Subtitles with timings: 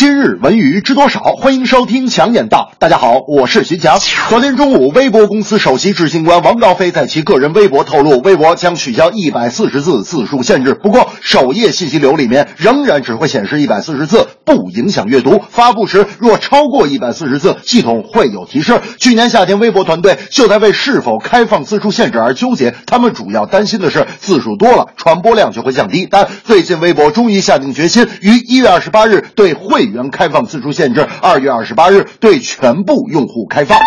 [0.00, 1.20] 今日文娱知多少？
[1.20, 2.72] 欢迎收听强言道。
[2.78, 3.98] 大家好，我是徐强。
[4.30, 10.72] 昨天中午，微博公司首席执行官王兆飞在其个人微博透露，微博将取消一百四十字字数限制。
[10.72, 15.38] 不过，首页信息流里面仍然只会显示一百四十字，不影响阅读。
[15.50, 18.80] 发布时若超过一百四十字，系统会有提示。
[18.98, 22.74] 去年夏天，微博团队就在为是否开放字数限制而纠结。
[22.86, 26.08] 他们主要担心的是字数多了，传播量就会降低。
[26.10, 33.78] 但最近，微博终于下定决心，于一月二十八日对会员开放次数限制，二月二十八日对全部用户开放。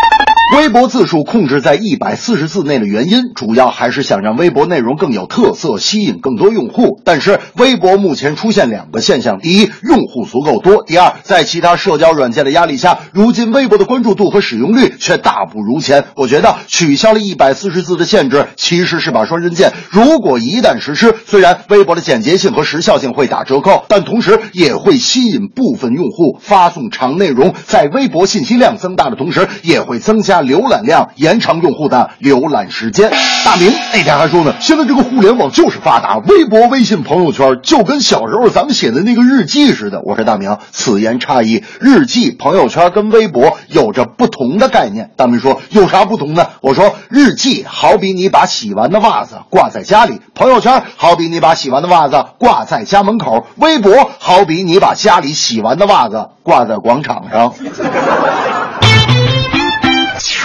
[0.54, 7.02] 微博字数控制在一百四十字内的原因，主要还是想让微博内容更有特色，吸引更多用户。
[7.04, 16.06] 但是，微博目前出现两个现象：第一，用户足够多；第二，在其他社交软件的压力下，如今微博的关注度和使用率却大不如前。
[16.16, 19.74] 我觉得取消了一百四十字的限制，其实是把双刃剑。
[19.90, 30.43] 如果一旦实施，虽然微博的简洁性和时效性会打折扣，但同时也会吸引部分用户发送长内容，在微博信息量增大的同时，也会增加。
[30.44, 33.12] 浏览量延长用户的浏览时间。
[33.46, 40.02] 大明那天还说呢，现在这个互联网就是发达，微博、微信朋友圈就跟小时候咱们写的那个日记似的。
[40.04, 45.12] 我说大明，此言差矣，日记、朋友圈跟微博有着不同的概念。
[45.18, 46.48] 大明说有啥不同呢？
[46.62, 57.54] 我说日记好比你把洗完的袜子挂在家里，朋友圈好比你把洗完的袜子挂在家门口，微博好比你把家里洗完的袜子挂在广场上。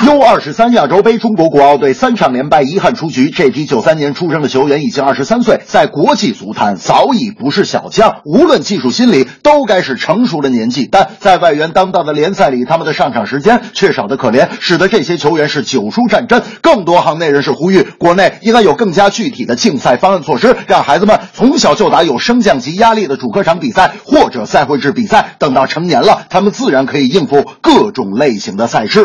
[0.08, 3.28] U 二十三亚洲杯，中国国奥队三场连败，遗憾出局。
[3.28, 10.88] 这批九三年出生的球员已经二十三岁，在国际足坛早已不是小将，无论技术、心理，都该是成熟的年纪。
[10.90, 16.42] 但在外援当道的联赛里，他们的上场时间却少得可怜，使得这些球员是久输战阵。
[16.62, 29.04] 更多行内人士呼吁，国内应该有更加具体的竞赛方案措施，让孩子们从小就打有升降级压力的主客场比赛或者赛会制比赛，等到成年了，他们自然可以应付各种类型的赛事。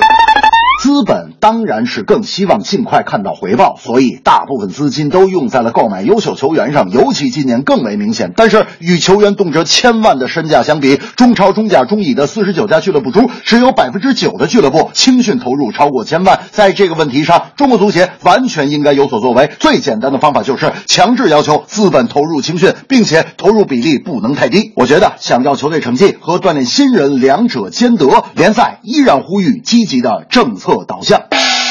[0.84, 8.34] 资本当然是更希望尽快看到回报，所以大部分资金都用在了购买优秀球员上，尤其今年更为明显。
[8.36, 16.42] 但是与球员动辄千万的身价相比，中超、中甲、中乙的四十九家俱乐部中，只有百分之九的俱乐部青训投入超过千万。
[16.52, 19.52] 在这个问题上，中国足协完全应该有所作为。
[19.60, 24.74] 最简单的方法就是强制要求资本投入青训，并且投入比例不能太低。
[24.76, 30.73] 我觉得，想要球队成绩和锻炼新人两者兼得，联赛依然呼吁积极的政策。
[30.82, 31.22] 导向，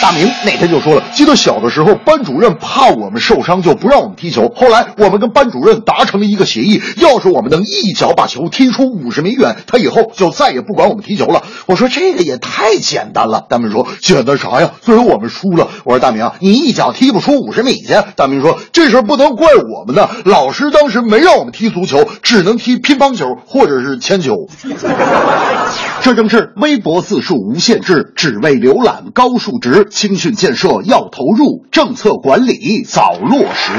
[0.02, 4.52] 大明那天就说了，记得小的时候，班主任怕我们受伤，就不让我们踢球。
[4.52, 11.44] 后来我们跟班主任达成了一个协议，要是我们能一脚把球踢出五十米远，他以后就再也不管我们踢球了。
[11.66, 13.46] 我说这个也太简单了。
[13.48, 14.72] 大明说简单啥呀？
[14.80, 15.68] 最后我们输了。
[15.84, 17.94] 我说大明，你一脚踢不出五十米去。
[18.16, 24.48] 大明说这事不能怪我们呢，老师当时没让我们踢足球，只能踢乒乓球或者是铅球。
[26.02, 29.86] 这正是微博字数无限制，只为浏览高数值。
[29.92, 33.72] 青训建设要投入，政策管理早落实。